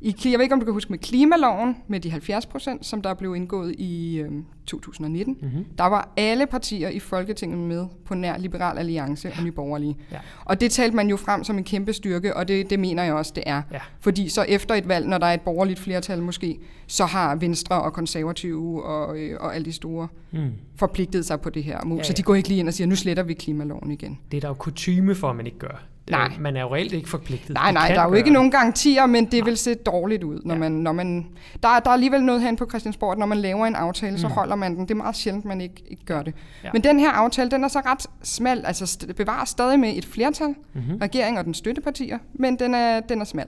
[0.00, 3.02] I, jeg ved ikke, om du kan huske med klimaloven, med de 70 procent, som
[3.02, 4.30] der blev indgået i øh,
[4.66, 5.36] 2019.
[5.42, 5.64] Mm-hmm.
[5.78, 9.96] Der var alle partier i Folketinget med på nær Liberal Alliance og Nye Borgerlige.
[10.12, 10.18] Ja.
[10.44, 13.14] Og det talte man jo frem som en kæmpe styrke, og det, det mener jeg
[13.14, 13.62] også, det er.
[13.72, 13.78] Ja.
[14.00, 17.82] Fordi så efter et valg, når der er et borgerligt flertal måske, så har Venstre
[17.82, 20.50] og Konservative og, øh, og alle de store Mm.
[20.76, 21.98] forpligtet sig på det her mål.
[21.98, 22.22] Ja, Så de ja.
[22.24, 24.18] går ikke lige ind og siger, nu sletter vi klimaloven igen.
[24.30, 25.84] Det er der jo kutyme for, at man ikke gør.
[26.10, 26.30] Nej.
[26.36, 27.50] Øh, man er jo reelt ikke forpligtet.
[27.54, 28.32] Nej, nej, der er jo gøre ikke det.
[28.32, 30.60] nogen garantier, men det vil se dårligt ud, når Ja.
[30.60, 31.26] man, når man...
[31.62, 34.12] Der, er- der er alligevel noget herinde på Christiansborg, at når man laver en aftale,
[34.12, 34.18] Mm.
[34.18, 34.82] så holder man den.
[34.82, 36.34] Det er meget sjældent, man ikke, ikke gør det.
[36.64, 36.70] Ja.
[36.72, 40.04] Men den her aftale, den er så ret smal, altså st- bevarer stadig med et
[40.04, 40.96] flertal, Mhm.
[41.02, 43.46] regering og den støttepartier, men den er, den er smal.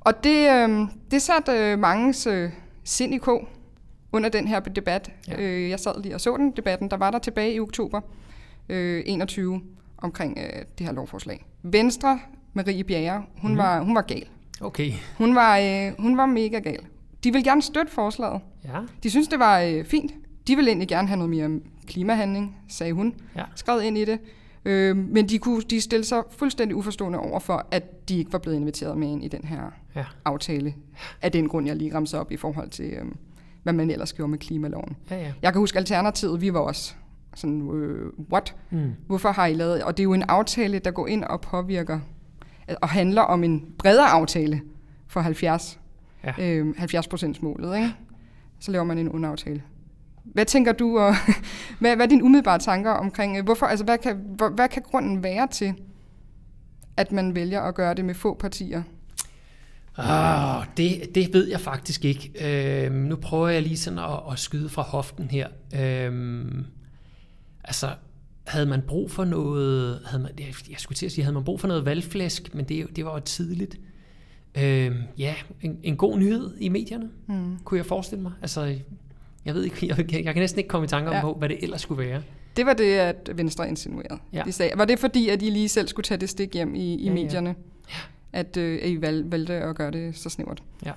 [0.00, 0.80] Og det, øh,
[1.10, 2.50] det satte øh, mangens øh,
[2.84, 3.48] sind i kog
[4.12, 5.10] under den her debat.
[5.28, 5.40] Ja.
[5.42, 8.00] Øh, jeg sad lige og så den debatten, der var der tilbage i oktober
[8.68, 9.60] øh, 21
[9.98, 11.46] omkring øh, det her lovforslag.
[11.62, 12.20] Venstre,
[12.54, 13.56] Marie Bjerre, hun, mm.
[13.58, 14.26] var, hun var gal.
[14.60, 16.78] Okay, Hun var, øh, hun var mega gal.
[17.24, 18.40] De vil gerne støtte forslaget.
[18.64, 18.78] ja.
[19.02, 20.12] De synes, det var øh, fint.
[20.46, 23.14] De vil egentlig gerne have noget mere klimahandling, sagde hun.
[23.36, 23.42] Ja.
[23.54, 24.18] Skrevet ind i det.
[24.64, 28.38] Øh, men de, kunne, de stillede sig fuldstændig uforstående over for, at de ikke var
[28.38, 29.60] blevet inviteret med ind i den her
[29.96, 30.04] Ja.
[30.24, 30.74] aftale.
[31.22, 33.04] Af den grund, jeg lige ramser op i forhold til, øh,
[33.62, 34.96] hvad man ellers gjorde med klimaloven.
[35.10, 35.32] Ja, ja.
[35.42, 36.94] Jeg kan huske Alternativet, vi var også
[37.36, 38.54] sådan, øh, what?
[38.70, 38.92] Mm.
[39.06, 39.82] Hvorfor har I lavet...
[39.82, 42.00] Og det er jo en aftale, der går ind og påvirker
[42.82, 44.60] og handler om en bredere aftale
[45.08, 45.80] for 70,
[46.24, 46.32] Ja.
[46.38, 47.76] øh, 70 procents målet.
[47.76, 47.94] Ikke?
[48.60, 49.62] Så laver man en underaftale.
[50.24, 51.14] Hvad tænker du, og
[51.80, 54.82] hvad, hvad er dine umiddelbare tanker omkring, øh, hvorfor, altså, hvad, kan, hvor, hvad kan
[54.82, 55.74] grunden være til,
[56.96, 58.82] at man vælger at gøre det med få partier?
[59.98, 62.32] Oh, det, det ved jeg faktisk ikke.
[62.86, 65.48] Øhm, nu prøver jeg lige sådan at, at skyde fra hoften her.
[65.80, 66.64] Øhm,
[67.66, 67.88] altså,
[68.46, 71.44] havde man brug for noget, havde man, jeg, jeg skulle til at sige, havde man
[71.44, 73.76] brug for noget valgflæsk, men det, det var jo tidligt.
[74.58, 77.58] Øhm, ja, en, en god nyhed i medierne, Hmm.
[77.64, 78.32] kunne jeg forestille mig.
[78.42, 78.74] Altså,
[79.44, 81.26] jeg ved ikke, jeg, jeg kan næsten ikke komme i tanke om, Ja.
[81.26, 81.32] ja.
[81.32, 82.22] hvad det ellers skulle være.
[82.56, 84.18] Det var det, at Venstre insinuerede.
[84.32, 84.42] Ja.
[84.44, 86.94] De sagde, var det fordi, at I lige selv skulle tage det stik hjem i,
[86.94, 87.14] i Ja, ja.
[87.14, 87.54] medierne?
[88.32, 90.62] At, øh, I valg, valgte at gøre det så snævert?
[90.86, 90.92] Ja.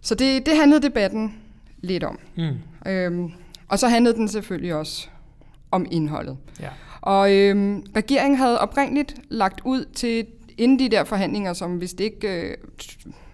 [0.00, 1.34] Så det, det handlede debatten
[1.80, 2.18] lidt om.
[2.36, 2.90] Mm.
[2.90, 3.30] Øhm,
[3.68, 5.08] og så handlede den selvfølgelig også
[5.70, 6.36] om indholdet.
[6.60, 6.68] Ja.
[7.00, 10.26] Og øhm, regeringen havde oprindeligt lagt ud til,
[10.58, 12.56] inden de der forhandlinger, som hvis det ikke øh,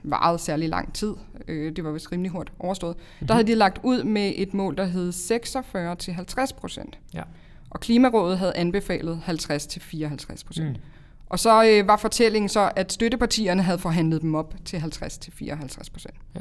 [0.02, 1.14] varede særlig lang tid,
[1.48, 3.26] øh, det var vist rimelig hurtigt overstået, mm-hmm.
[3.26, 6.98] der havde de lagt ud med et mål, der hed 46 til 50 procent.
[7.14, 7.22] Ja.
[7.70, 10.68] Og Klimarådet havde anbefalet 50 til 54 procent.
[10.68, 10.82] Mm.
[11.26, 15.32] Og så øh, var fortællingen så, at støttepartierne havde forhandlet dem op til 50 til
[15.32, 16.14] 54 procent.
[16.34, 16.40] Ja.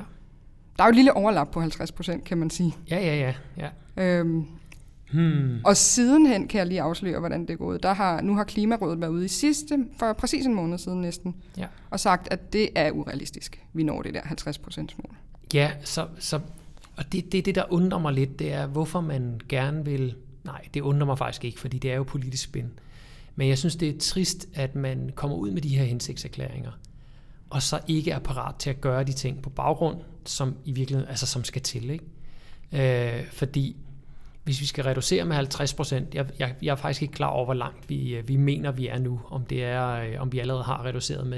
[0.78, 2.76] Der er jo et lille overlap på 50 procent, kan man sige.
[2.90, 3.34] Ja, ja, ja.
[3.98, 4.04] ja.
[4.04, 4.46] Øhm,
[5.14, 5.60] Hmm.
[5.66, 7.84] og sidenhen kan jeg lige afsløre, hvordan det er gået.
[7.84, 11.36] Der har, nu har Klimarådet været ude i sidste, for præcis en måned siden næsten,
[11.58, 11.68] Ja.
[11.90, 13.64] og sagt, at det er urealistisk.
[13.74, 15.16] Vi når det der 50 procents mål.
[15.54, 16.40] Ja, så, så
[16.96, 20.16] og det, det, det, der undrer mig lidt, det er, hvorfor man gerne vil...
[20.44, 22.66] Nej, det undrer mig faktisk ikke, fordi det er jo politisk spin.
[23.36, 26.72] Men jeg synes, det er trist, at man kommer ud med de her hensigtserklæringer,
[27.50, 31.10] og så ikke er parat til at gøre de ting på baggrund, som i virkeligheden,
[31.10, 31.90] altså som skal til.
[31.90, 33.18] Ikke?
[33.20, 33.76] Øh, fordi
[34.44, 37.46] hvis vi skal reducere med 50 procent, jeg, jeg, jeg er faktisk ikke klar over,
[37.46, 39.22] hvor langt vi, øh, vi mener, vi er nu.
[39.30, 41.38] Om, det er, øh, om vi allerede har reduceret med,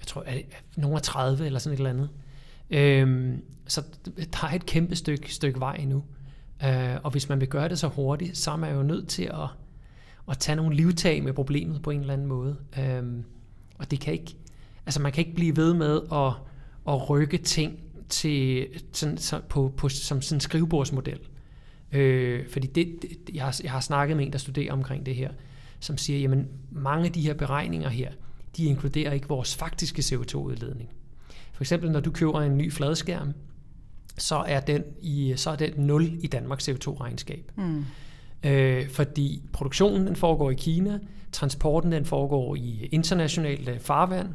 [0.00, 0.44] jeg tror, er det,
[0.76, 2.10] nogle af 30 eller sådan et eller andet.
[2.70, 6.04] Øhm, så der er et kæmpe stykke, stykke vej endnu.
[6.64, 9.22] Øh, og hvis man vil gøre det så hurtigt, så er man jo nødt til
[9.22, 9.48] at,
[10.30, 12.56] at tage nogle livtag med problemet på en eller anden måde.
[12.78, 13.24] Øhm,
[13.78, 14.36] og det kan ikke,
[14.86, 16.32] altså man kan ikke blive ved med at,
[16.94, 21.18] at rykke ting til, sådan, så, på, på, som sådan en skrivebordsmodel.
[21.92, 25.14] Øh, fordi det, det, jeg, har, jeg har snakket med en, der studerer omkring det
[25.14, 25.30] her,
[25.80, 28.10] som siger, jamen mange af de her beregninger her,
[28.56, 30.88] de inkluderer ikke vores faktiske CO2-udledning.
[31.52, 33.32] For eksempel, når du køber en ny fladskærm,
[34.18, 37.52] så er den, i, så er den 0 i Danmarks CO2-regnskab.
[37.56, 37.84] Mm.
[38.44, 40.98] Øh, fordi produktionen den foregår i Kina,
[41.32, 44.28] transporten den foregår i internationalt øh, farvand,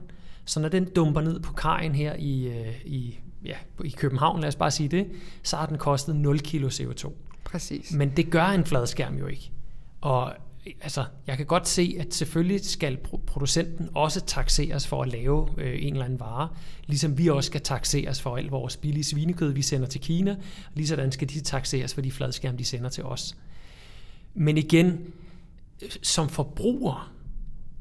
[0.46, 4.48] så når den dumper ned på kajen her i, øh, i, ja, i København, lad
[4.48, 5.08] os bare sige det,
[5.44, 7.12] så har den kostet 0 kilo CO2.
[7.44, 7.92] Præcis.
[7.92, 9.52] Men det gør en fladskærm jo ikke.
[10.02, 10.34] Og
[10.82, 15.84] altså, jeg kan godt se, at selvfølgelig skal producenten også taxeres for at lave øh,
[15.84, 16.50] en eller anden vare,
[16.86, 20.72] ligesom vi også skal taxeres for alt vores billige svinekød, vi sender til Kina, og
[20.74, 23.38] ligesådan skal de taxeres for de fladskærme, de sender til os.
[24.34, 25.14] Men igen,
[26.02, 27.14] som forbruger,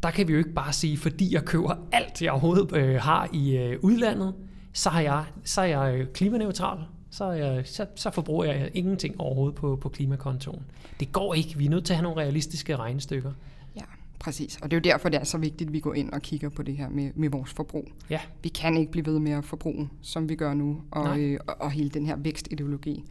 [0.02, 3.28] der kan vi jo ikke bare sige, fordi jeg køber alt, jeg overhovedet øh, har
[3.32, 4.34] i øh, udlandet,
[4.72, 6.78] så, har jeg, så er jeg øh, klimaneutral.
[7.12, 10.62] Så, jeg, så, så forbruger jeg ingenting overhovedet på, på klimakontoen.
[11.00, 11.58] Det går ikke.
[11.58, 13.32] Vi er nødt til at have nogle realistiske regnestykker.
[13.76, 13.82] Ja,
[14.18, 14.58] præcis.
[14.62, 16.48] Og det er jo derfor, det er så vigtigt, at vi går ind og kigger
[16.48, 17.88] på det her med, med vores forbrug.
[18.10, 18.20] Ja.
[18.42, 21.20] Vi kan ikke blive ved med at forbruge, som vi gør nu, og, Nej.
[21.20, 23.04] øh, og, og hele den her vækstideologi,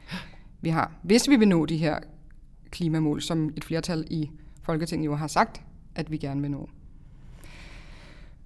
[0.61, 0.91] vi har.
[1.01, 1.99] Hvis vi vil nå de her
[2.71, 4.31] klimamål, som et flertal i
[4.63, 5.61] Folketinget jo har sagt,
[5.95, 6.69] at vi gerne vil nå.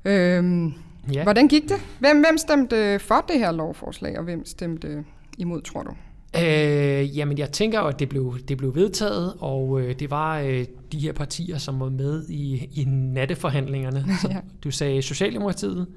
[0.06, 0.74] Øhm,
[1.14, 1.24] ja.
[1.24, 1.78] Hvordan gik det?
[2.00, 5.06] Hvem, hvem stemte for det her lovforslag, og hvem stemte
[5.38, 5.92] imod, tror du?
[6.38, 10.66] Øh, jamen, jeg tænker at det blev, det blev vedtaget, og øh, det var øh,
[10.92, 14.06] de her partier, som var med i, i natteforhandlingerne.
[14.22, 14.40] Så Ja.
[14.64, 15.88] du sagde Socialdemokratiet,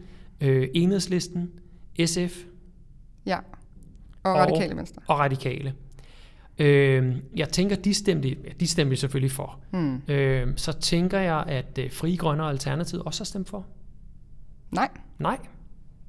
[0.40, 1.51] øh, Enhedslisten,
[2.07, 2.38] SF
[3.27, 3.37] Ja.
[4.22, 5.03] Og, Og- radikale venstre.
[5.09, 5.74] og Radikale.
[6.59, 9.59] Øh, jeg tænker, de stemte, de stemte selvfølgelig for.
[9.70, 10.03] Hmm.
[10.09, 13.66] Øh, så tænker jeg, at øh, Frie Grønne og Alternativet også har stemt for.
[14.70, 14.88] Nej.
[15.18, 15.38] Nej,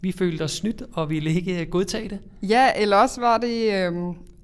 [0.01, 2.19] vi følte os snydt og ville ikke øh, godtage det.
[2.43, 3.93] Ja, eller også var det, øh,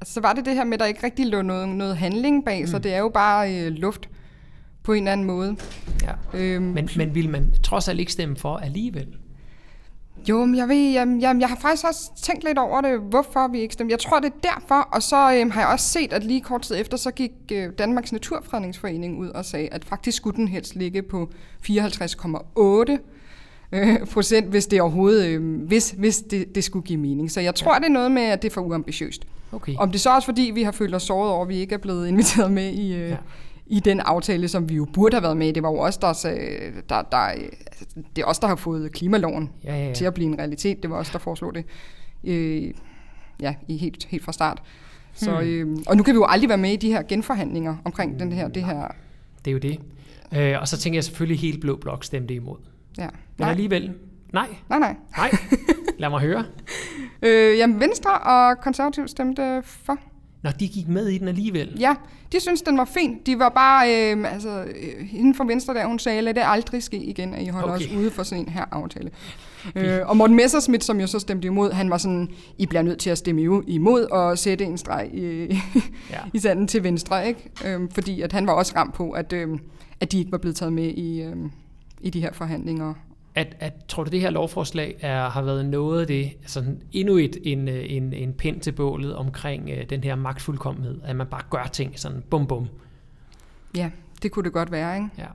[0.03, 2.61] så var det det her med, at der ikke rigtig lå noget, noget handling bag,
[2.61, 2.67] mm.
[2.67, 4.09] så det er jo bare øh, luft
[4.83, 5.57] på en eller anden måde.
[6.03, 6.39] Ja.
[6.39, 9.07] Øhm, Men, men vil man trods alt ikke stemme for alligevel?
[10.29, 13.47] Jo, men jeg ved, jamen, jamen, jeg har faktisk også tænkt lidt over det, hvorfor
[13.47, 13.91] vi ikke stemte.
[13.91, 16.61] Jeg tror, det er derfor, og så øhm, har jeg også set, at lige kort
[16.61, 20.75] tid efter, så gik øh, Danmarks Naturfredningsforening ud og sagde, at faktisk skulle den helst
[20.75, 21.31] ligge på
[21.67, 22.97] 54,8
[23.75, 27.31] øh, procent, hvis det overhovedet, øh, hvis, hvis det, det skulle give mening.
[27.31, 27.79] Så jeg tror, ja.
[27.79, 29.25] det er noget med, at det er for uambitiøst.
[29.51, 29.73] Okay.
[29.77, 31.79] Om det så også fordi, vi har følt os såret over, at vi ikke er
[31.79, 33.15] blevet inviteret med i, øh, Ja.
[33.67, 35.51] i den aftale, som vi jo burde have været med i.
[35.51, 36.39] Det var jo os, der, sagde,
[36.89, 37.85] der, der altså,
[38.15, 39.93] det er os, der har fået klimaloven Ja, ja, ja.
[39.93, 40.81] til at blive en realitet.
[40.83, 41.65] Det var os, der foreslog det
[42.23, 42.63] øh,
[43.41, 44.61] ja, i helt, helt fra start.
[45.13, 45.47] Så, Hmm.
[45.49, 48.31] øh, og nu kan vi jo aldrig være med i de her genforhandlinger omkring den
[48.31, 48.87] her, det her.
[49.45, 49.79] Det er jo det.
[50.37, 52.57] Øh, og så tænker jeg selvfølgelig, helt blå blok stemte imod.
[52.97, 53.07] Ja.
[53.37, 53.93] Men Nej, alligevel,
[54.33, 54.95] nej, nej, nej.
[55.17, 55.31] nej.
[55.97, 56.43] Lad mig høre.
[57.21, 59.97] Øh, jamen, Venstre og Konservativ stemte for.
[60.43, 61.77] Nå, de gik med i den alligevel.
[61.79, 61.95] Ja,
[62.31, 63.17] de synes den var fin.
[63.25, 66.83] De var bare, øh, altså, øh, hende fra Venstre der, hun sagde, lad det aldrig
[66.83, 67.85] ske igen, at I holder Okay.
[67.85, 67.95] okay.
[67.95, 69.11] os ude for sådan en her aftale.
[69.75, 72.99] Øh, og Morten Messerschmidt, som jo så stemte imod, han var sådan, I bliver nødt
[72.99, 75.21] til at stemme imod og sætte en streg i,
[76.11, 76.19] Ja.
[76.33, 77.49] i sanden til venstre, ikke?
[77.65, 79.47] Øh, fordi at han var også ramt på, at, øh,
[79.99, 81.35] at de ikke var blevet taget med i, øh,
[82.01, 82.93] i de her forhandlinger.
[83.35, 87.17] At, at, tror du, det her lovforslag er, har været noget af det, sådan endnu
[87.17, 91.41] et, en, en, en pind til bålet omkring øh, den her magtfuldkommenhed, at man bare
[91.49, 92.67] gør ting sådan bum bum.
[93.75, 93.89] Ja,
[94.21, 95.09] det kunne det godt være, ikke?
[95.17, 95.25] Ja.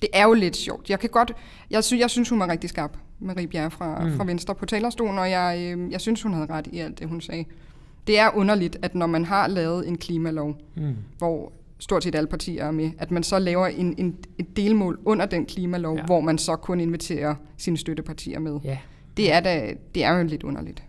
[0.00, 0.90] Det er jo lidt sjovt.
[0.90, 1.32] Jeg kan godt,
[1.70, 4.16] jeg synes, jeg synes hun var rigtig skarp, Marie Bjerre fra, mm.
[4.16, 7.08] fra Venstre på talerstolen, og jeg, øh, jeg synes, hun havde ret i alt det,
[7.08, 7.44] hun sagde.
[8.06, 10.96] Det er underligt, at når man har lavet en klimalov, Mm.
[11.18, 11.52] hvor
[11.82, 15.26] stort set alle partier er med, at man så laver en, en, et delmål under
[15.26, 16.04] den klimalov, Ja.
[16.04, 18.58] hvor man så kun inviterer sine støttepartier med.
[18.64, 18.78] ja.
[19.16, 20.82] Det er, da, det er jo lidt underligt.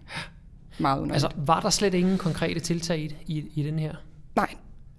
[0.80, 1.24] Meget underligt.
[1.26, 3.96] Altså, var der slet ingen konkrete tiltag i, i, i den her?
[4.36, 4.56] nej,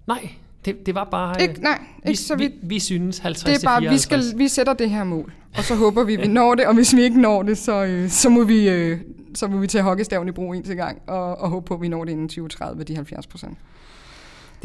[0.07, 0.29] Nej,
[0.65, 1.41] det, det var bare...
[1.41, 2.53] ikke, nej, vi, ikke så vi, vidt.
[2.69, 4.01] vi synes 50 Det er bare, vi, 54.
[4.25, 6.95] skal, vi sætter det her mål, og så håber vi, vi når det, og hvis
[6.95, 8.99] vi ikke når det, så, øh, så, må, vi, øh,
[9.35, 11.81] så må vi tage hockeystaven i brug en til gang, og, og håbe på, at
[11.81, 13.57] vi når det inden 2030, de 70 procent.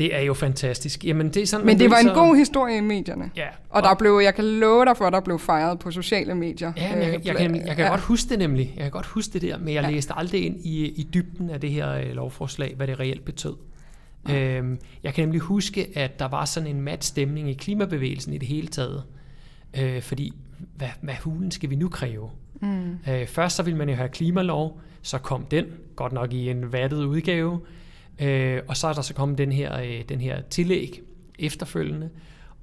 [0.00, 1.04] Det er jo fantastisk.
[1.04, 3.94] Jamen, det er sådan, Men det var en god historie i medierne, Ja, og der
[3.94, 6.72] blev, jeg kan love dig for, at der blev fejret på sociale medier.
[6.76, 7.90] Ja, men jeg, Øh, jeg, kan, jeg kan ja.
[7.90, 8.72] godt huske det nemlig.
[8.76, 9.90] Jeg kan godt huske det der, men jeg Ja.
[9.90, 13.54] læste aldrig ind i, i dybden af det her øh, lovforslag, hvad det reelt betød.
[14.30, 18.38] Øhm, jeg kan nemlig huske, at der var sådan en mat stemning i klimabevægelsen i
[18.38, 19.02] det hele taget.
[19.80, 20.32] Øh, fordi,
[20.76, 22.30] hvad, hvad hulen skal vi nu kræve?
[22.62, 22.98] Mm.
[23.10, 25.64] Øh, først så ville man jo have klimalov, så kom den,
[25.96, 27.60] godt nok i en vattet udgave,
[28.20, 31.02] øh, og så er der så kommet den her, øh, den her tillæg
[31.38, 32.10] efterfølgende,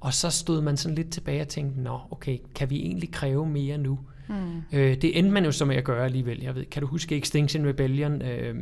[0.00, 3.46] og så stod man sådan lidt tilbage og tænkte, nå okay, kan vi egentlig kræve
[3.46, 3.98] mere nu?
[4.28, 4.62] Mm.
[4.72, 6.42] Øh, det endte man jo så med at gøre alligevel.
[6.42, 8.56] Jeg ved, kan du huske Extinction Rebellion øh,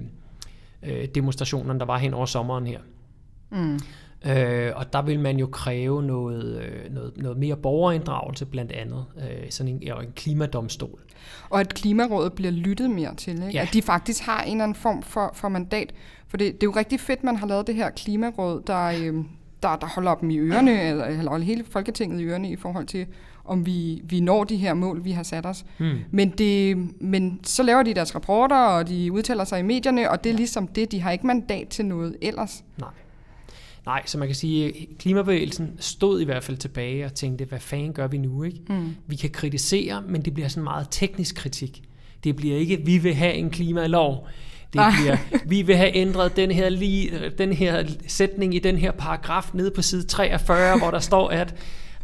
[0.82, 2.80] øh, demonstrationerne, der var hen over sommeren her?
[3.50, 3.80] Mm.
[4.28, 9.04] Øh, og der vil man jo kræve noget, øh, noget, noget mere borgerinddragelse blandt andet,
[9.16, 11.00] øh, sådan en, en klimadomstol.
[11.50, 13.32] Og at Klimarådet bliver lyttet mere til.
[13.32, 13.46] Ikke?
[13.52, 13.62] Ja.
[13.62, 15.92] At de faktisk har en eller anden form for, for mandat.
[16.28, 19.28] For det, det er jo rigtig fedt, man har lavet det her Klimaråd, der, øhm,
[19.62, 22.86] der, der holder dem i ørerne, eller eller holder hele Folketinget i ørerne i forhold
[22.86, 23.06] til,
[23.44, 25.64] om vi, vi når de her mål, vi har sat os.
[25.78, 25.98] Hmm.
[26.10, 30.24] Men, det, men så laver de deres rapporter, og de udtaler sig i medierne, og
[30.24, 30.92] det er ligesom det.
[30.92, 32.64] De har ikke mandat til noget ellers.
[32.78, 32.88] Nej.
[33.86, 37.60] Nej, så man kan sige, at klimabevægelsen stod i hvert fald tilbage og tænkte, hvad
[37.60, 38.42] fanden gør vi nu?
[38.42, 38.60] Ikke?
[38.68, 38.96] Mm.
[39.06, 41.82] Vi kan kritisere, men det bliver sådan meget teknisk kritik.
[42.24, 44.28] Det bliver ikke, vi vil have en klimalov.
[44.72, 45.16] Det bliver,
[45.54, 49.70] vi vil have ændret den her, lige, den her sætning i den her paragraf nede
[49.70, 51.54] på side 43, hvor der står, at...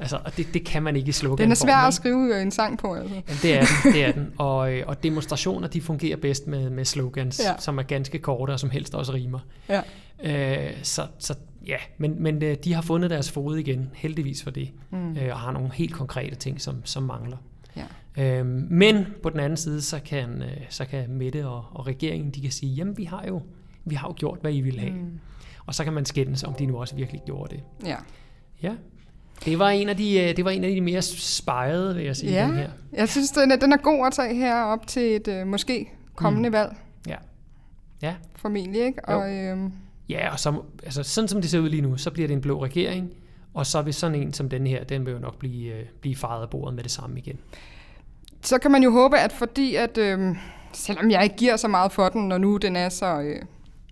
[0.01, 1.39] Altså, og det, det kan man ikke slogan.
[1.39, 3.15] Den er svær at skrive øh, en sang på, altså.
[3.15, 4.33] Jamen, det er den, det er den.
[4.39, 7.41] Og, øh, og demonstrationer, de fungerer bedst med, med slogans.
[7.45, 7.53] Ja.
[7.59, 9.39] som er ganske korte og som helst også rimer.
[9.69, 9.81] Ja.
[10.25, 11.35] Øh, så, så
[11.67, 15.17] ja, men, men øh, de har fundet deres fod igen, heldigvis for det, Mm.
[15.17, 17.37] øh, og har nogle helt konkrete ting, som, som mangler.
[17.77, 17.85] Ja.
[18.41, 22.31] Øh, men på den anden side, så kan, øh, så kan Mette og, og regeringen,
[22.31, 23.43] de kan sige, jamen vi har jo,
[23.85, 24.93] vi har jo gjort, hvad I ville have.
[24.93, 25.21] Mm.
[25.67, 27.63] Og så kan man skændes, om de nu også virkelig gjorde det.
[27.87, 27.97] Ja.
[28.63, 28.75] Ja.
[29.45, 32.33] Det var en af de, det var en af de mere spejede, vil jeg sige,
[32.33, 32.47] Ja.
[32.47, 32.71] den her.
[32.93, 36.49] Jeg synes, den er, den er god at tage her op til et måske kommende
[36.49, 36.53] mm.
[36.53, 36.77] valg.
[37.07, 37.17] Ja.
[38.03, 38.15] Ja.
[38.37, 39.01] Formentlig, ikke?
[39.11, 39.19] Jo.
[39.21, 39.73] Og, øhm,
[40.13, 42.41] Ja, og som, altså, sådan som det ser ud lige nu, så bliver det en
[42.41, 43.11] blå regering,
[43.55, 46.17] og så vil sådan en som den her, den vil jo nok blive, øh, blive
[46.17, 47.39] faret af bordet med det samme igen.
[48.43, 50.37] så kan man jo håbe, at fordi at, øhm,
[50.73, 53.43] selvom jeg ikke giver så meget for den, når nu den er så, øh,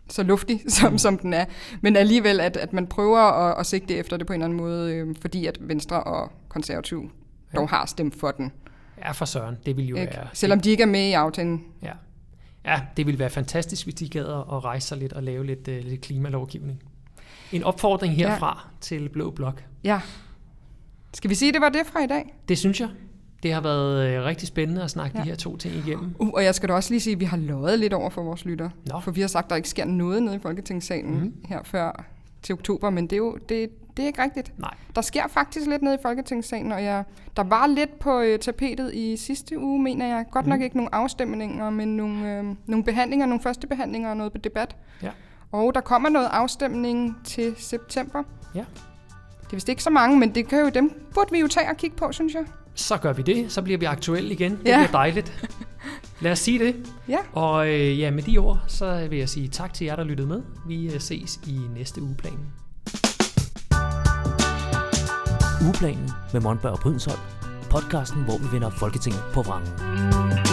[0.08, 1.44] så luftig, som, som den er,
[1.80, 4.58] men alligevel, at, at man prøver at, at sigte efter det på en eller anden
[4.58, 7.10] måde, øh, fordi at Venstre og Konservativ
[7.54, 7.58] Ja.
[7.58, 8.52] dog har stemt for den.
[8.98, 10.12] Ja, for søren, det vil jo Ikke?
[10.16, 10.26] være...
[10.32, 11.64] Selvom de ikke er med i aftalen.
[11.82, 11.92] Ja.
[12.64, 15.68] Ja, det ville være fantastisk, hvis de gad at rejse sig lidt og lave lidt,
[15.68, 16.82] uh, lidt klimalovgivning.
[17.52, 18.76] En opfordring herfra ja.
[18.80, 19.64] til Blå Blok.
[19.84, 20.00] Ja.
[21.14, 22.34] Skal vi sige, at det var det fra i dag?
[22.48, 22.88] Det synes jeg.
[23.42, 25.24] Det har været øh, rigtig spændende at snakke ja.
[25.24, 26.14] De her to ting igennem.
[26.18, 28.22] Uh, og jeg skal da også lige sige, at vi har løjet lidt over for
[28.22, 28.70] vores lytter.
[28.86, 29.00] Nå.
[29.00, 31.34] For vi har sagt, at der ikke sker noget nede i Folketingssalen mm.
[31.44, 32.04] her før
[32.42, 34.52] til oktober, men det er jo det, det er ikke rigtigt.
[34.58, 34.74] Nej.
[34.94, 37.04] Der sker faktisk lidt nede i Folketingssalen, og jeg,
[37.36, 40.24] der var lidt på øh, tapetet i sidste uge, mener jeg.
[40.30, 40.64] Godt nok Mhm.
[40.64, 44.76] ikke nogle afstemninger, men nogle, øh, nogle behandlinger, nogle første behandlinger og noget debat.
[45.02, 45.10] Ja.
[45.52, 48.22] Og der kommer noget afstemning til september.
[48.54, 48.64] Ja.
[49.40, 51.68] Det er vist ikke så mange, men det kan jo, dem burde vi jo tage
[51.70, 52.44] og kigge på, synes jeg.
[52.74, 53.52] Så gør vi det.
[53.52, 54.50] Så bliver vi aktuelle igen.
[54.52, 54.76] Det Ja.
[54.76, 55.48] bliver dejligt.
[56.20, 56.92] Lad os sige det.
[57.08, 57.18] Ja.
[57.32, 60.28] Og øh, ja, med de ord, så vil jeg sige tak til jer, der lyttede
[60.28, 60.42] med.
[60.66, 62.52] Vi øh, ses i næste ugeplanen.
[65.64, 67.20] Ugeplanen med Monberg og Brydensholt.
[67.70, 70.49] Podcasten, hvor vi vender Folketinget på vrangen.